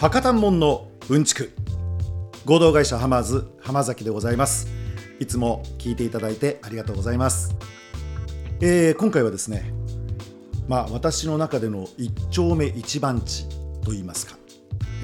[0.00, 1.52] 博多門のうんちく。
[2.46, 4.66] 合同会社ハマーズ浜崎でございます。
[5.18, 7.54] いつも聞いていただいてありがとうございます、
[8.62, 9.74] えー、今回はですね
[10.68, 13.46] まあ私の中での一丁目一番地
[13.84, 14.38] といいますか、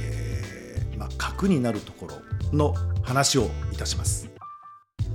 [0.01, 4.31] えー、まあ核になるところの話をいたします。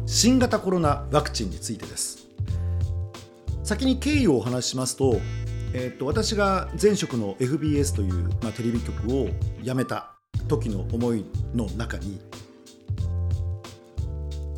[0.06, 2.28] 新型コロナワクチンについてです。
[3.64, 5.16] 先に経緯をお話ししますと
[5.74, 9.30] えー、と私が前職の FBS という、まあ、テレビ局を
[9.64, 10.12] 辞めた
[10.48, 12.20] 時の思いの中に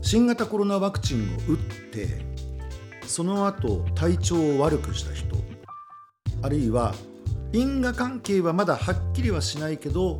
[0.01, 1.57] 新型コロナワクチンを打っ
[1.91, 2.07] て
[3.05, 5.35] その後体調を悪くした人
[6.41, 6.95] あるいは
[7.51, 10.19] 因果関係はまだはっきりはしないけど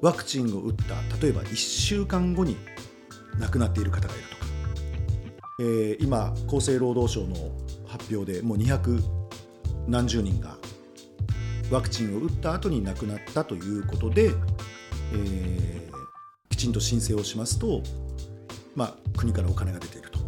[0.00, 2.56] ワクチンを打った例えば1週間後に
[3.40, 4.46] 亡くなっている方がいるとか、
[5.60, 7.50] えー、今厚生労働省の
[7.88, 9.17] 発表でもう200
[9.88, 10.56] 何十人が
[11.70, 14.30] ワクチンを打った後に亡くなったということで、
[15.12, 15.92] えー、
[16.50, 17.82] きちんと申請をしますと、
[18.74, 20.18] まあ、国からお金が出ていると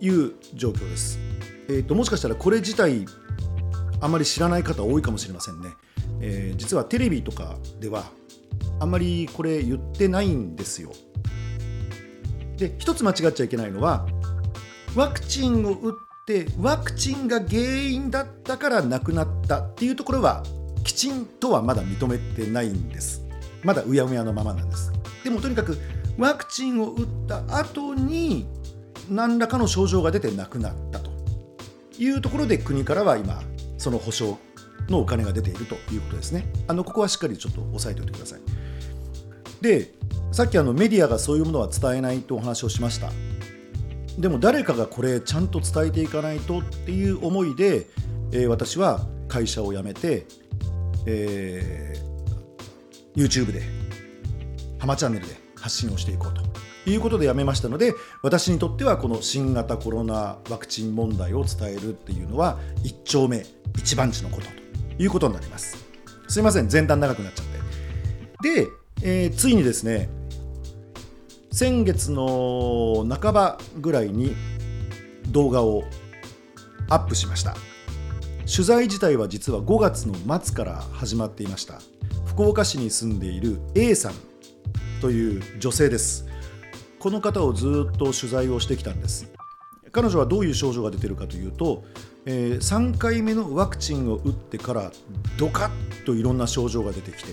[0.00, 1.18] いう状況です。
[1.68, 3.06] えーと、もしかしたらこれ自体
[4.00, 5.70] あまり知らない方多いかもしれませんね。
[6.20, 8.04] えー、実はテレビとかでは
[8.80, 10.92] あんまりこれ言ってないんですよ。
[12.56, 14.06] で一つ間違っちゃいけないのは
[14.94, 15.92] ワクチンを打っ
[16.26, 20.42] でワクチンが原因だったから亡くなったっていうところは
[20.82, 23.22] きちんとはまだ認めてないんです。
[23.62, 24.90] まだうやむやのままなんです。
[25.22, 25.78] でもとにかく
[26.18, 28.46] ワクチンを打った後に
[29.10, 31.10] 何らかの症状が出て亡くなったと
[31.98, 33.42] いうところで国からは今
[33.76, 34.38] その保証
[34.88, 36.46] のお金が出ているということですね。
[36.68, 38.40] あのここはしっかりちょっと押さえておいてください。
[39.60, 39.92] で
[40.32, 43.10] さっきあのメディアがそういうものは伝えないとお話をしました。
[44.18, 47.86] でも誰かがこれちゃんと伝えていかないとっていう思いで、
[48.32, 50.26] えー、私は会社を辞めて、
[51.06, 53.62] えー、YouTube で
[54.78, 63.44] 「ハマチャンネル」で発信をしていこうということで辞めましたので私にとってはこの新型コロナワクチン問題を伝えるっていうのは一丁目
[63.76, 65.76] 一番地のことということになります。
[66.28, 68.64] すいません前段長くなっちゃって。
[68.64, 68.68] で、
[69.02, 70.08] えー、ついにですね
[71.54, 74.34] 先月の半ばぐらいに
[75.28, 75.84] 動画を
[76.88, 77.54] アップしました。
[78.40, 81.80] 取材自体は実は5月の末から始まっていました。
[82.26, 84.14] 福岡市に住んでいる A さん
[85.00, 86.26] という女性です。
[86.98, 89.30] この方をずっと取材をしてきたんです。
[89.92, 91.84] 彼女はどういう症状が出てるかというと、
[92.26, 94.90] えー、3回目のワクチンを打ってから
[95.38, 97.30] ドカッといろんな症状が出てきて、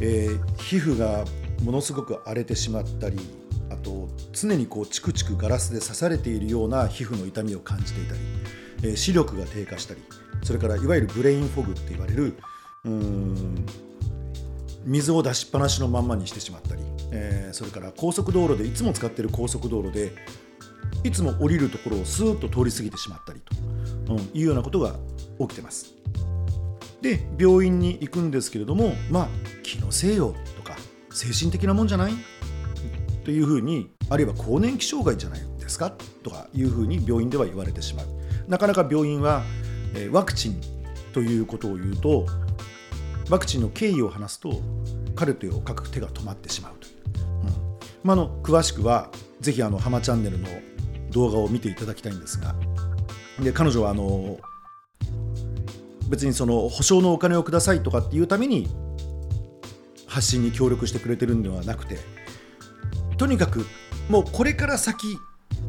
[0.00, 1.24] えー、皮膚が
[1.64, 3.18] ものすごく荒れてしまったり
[3.78, 8.20] と常にこうチクチクガラスで刺されているような皮膚の痛みを感じていたり、
[8.82, 10.02] えー、視力が低下したり
[10.42, 12.38] それからいわゆるブレインフォグって言われる
[12.84, 13.66] うん
[14.84, 20.12] 水を出しっぱなしのまんまにしてしまったり、えー、それから高速道路でいつも使ってる高速道路で
[21.04, 23.40] いつも降りるところをスーッと通り過ぎてしまったり
[24.06, 24.94] と、うん、いうようなことが
[25.38, 25.94] 起きてます。
[27.00, 29.28] で病院に行くんですけれどもまあ
[29.62, 30.76] 気のせいよとか
[31.10, 32.12] 精神的なもんじゃない
[33.28, 35.92] というふうにあるいは更年期障害じゃないですか？
[36.22, 38.06] とかいうふうに病院では言われてしまう。
[38.48, 39.42] なかなか病院は、
[39.94, 40.62] えワクチン
[41.12, 42.24] ということを言うと
[43.28, 44.62] ワクチンの経緯を話すと
[45.14, 47.52] カルテを書く手が止まってしまうという、うん。
[48.02, 49.10] まあの詳しくは
[49.42, 50.48] ぜひあのハマチャンネルの
[51.10, 52.54] 動画を見ていただきたいんですが
[53.42, 54.38] で彼女はあの
[56.08, 58.68] 別にその保証のお金をくださいとかっていうために
[60.06, 61.98] 発信に協力してくれてるんではなくて
[63.18, 63.66] とにかく
[64.08, 65.18] もうこれから先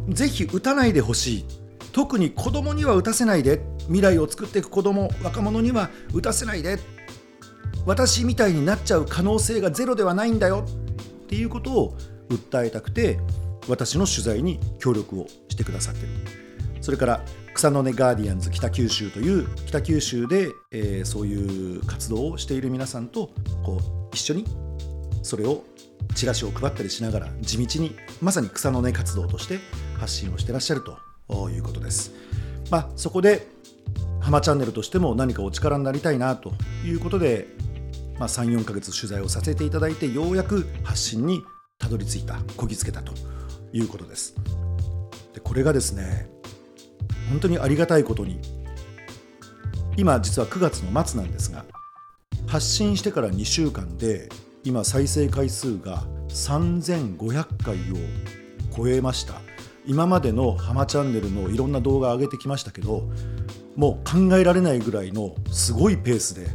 [0.10, 1.46] ぜひ打たないでほしい。
[1.92, 3.62] 特に子供には打たせないで。
[3.88, 6.80] 未来を作っていく子供若者には打たせないで。
[7.86, 10.66] 私みたいになっちゃう可能性がゼロではないんだよ。
[11.24, 11.98] っていうことを
[12.30, 13.20] 訴えたくて
[13.68, 16.08] 私の取材に協力をしてくださってる。
[16.82, 23.32] それから草の根ガーディアンズ北九州という北九州で、えー、そういう活動をしている皆さんと
[23.64, 24.46] こう一緒に
[25.24, 25.64] それを
[26.16, 29.60] チラシを配ったりしながら地道にまさに草の根活動として
[29.98, 32.14] 発信をしてらっしゃるということです。
[32.72, 33.48] まあ、そこで
[34.20, 36.52] 浜チャンネルとしても何かお力になりたいなと
[36.86, 37.48] いうことで、
[38.20, 41.42] まあ、34ヶ月取材をさせていただいてようやく発信に
[41.78, 43.14] たどり着いたこぎつけたと
[43.72, 44.36] いうことです。
[45.34, 46.30] でこれがですね
[47.30, 48.40] 本当にありがたいことに
[49.98, 51.66] 今実は9月の末なんですが
[52.48, 54.30] 発信してから2週間で
[54.70, 57.96] 今再生回数が3500回を
[58.78, 59.42] 超えました。
[59.88, 63.10] 今までのハマチャンネルのいろんな動画上げてきましたけど
[63.76, 66.52] もう考えられないぐらいのすごいペースで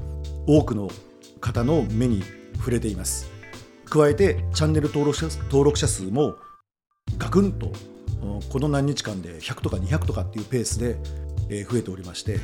[0.47, 0.89] 多くの
[1.41, 2.23] 方の目に
[2.59, 3.29] 触れています。
[3.87, 6.37] 加えてチャンネル登録者登録者数も
[7.19, 7.73] ガクンと
[8.49, 11.01] この何日間で100とか200とかっていうペースで
[11.65, 12.39] 増えておりまして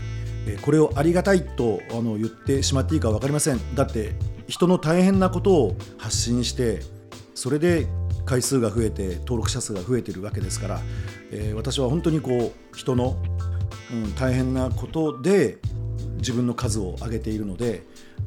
[0.63, 3.75] これをありがたいと言ってしまっていいか分かりません。
[3.77, 4.17] だって
[4.51, 6.81] 人の大変なことを発信して
[7.35, 7.87] それで
[8.27, 10.81] 回数が増えて登録者数が増えてるわけですから、
[11.31, 13.17] えー、私は本当にこう人の、
[13.93, 15.59] うん、大変なことで
[16.17, 17.83] 自分の数を上げているので、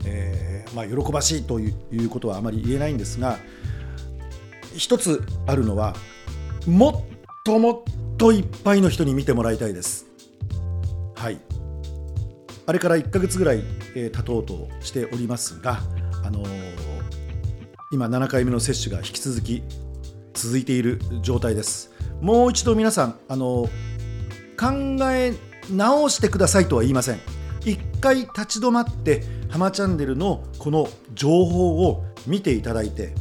[0.06, 3.38] えー、まあ、喜ばしいということはあまり言えないんですが
[4.76, 5.94] 一つあるのは
[6.66, 10.08] もっともっといっぱいの人に見てもらいたいです。
[11.16, 11.40] はい
[12.66, 15.82] あれから1ヶ月ぐらい、え、経とうとしておりますが、
[16.24, 16.48] あのー、
[17.92, 19.64] 今7回目の接種が引き続き
[20.34, 21.92] 続いている状態です。
[22.22, 25.34] もう一度皆さん、あのー、考え
[25.72, 27.20] 直してくださいとは言いません。
[27.66, 33.14] 一回立ち止まって「ハマチャンネル」のこの情報を見ていただいて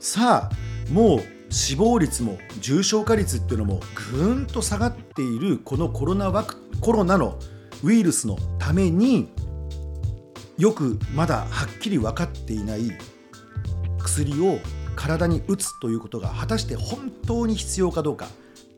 [0.00, 1.20] さあもう
[1.52, 3.80] 死亡率も重症化率っていうのも
[4.12, 7.38] ぐーんと下がっているこのコロナワクコロナの
[7.82, 9.28] ウイルスのために
[10.60, 12.92] よくまだはっきり分かっていない
[13.98, 14.58] 薬を
[14.94, 18.28] 体に打つということが果たして本当に必要かどうか。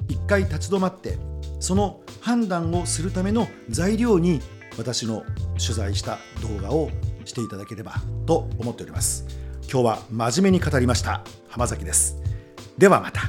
[0.08, 1.19] 一回立ち止まって
[1.58, 4.40] その判断をするための材料に
[4.79, 5.25] 私の
[5.58, 6.90] 取材した動画を
[7.25, 7.94] していただければ
[8.26, 9.26] と思っております。
[9.62, 12.17] 今日は真面目に語りました浜崎です。
[12.79, 13.23] ではまた。